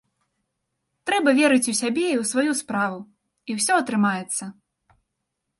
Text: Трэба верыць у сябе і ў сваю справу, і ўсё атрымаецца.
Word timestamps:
Трэба 1.09 1.33
верыць 1.41 1.69
у 1.73 1.75
сябе 1.81 2.05
і 2.11 2.17
ў 2.21 2.29
сваю 2.31 2.51
справу, 2.63 2.97
і 3.49 3.59
ўсё 3.59 3.73
атрымаецца. 3.83 4.43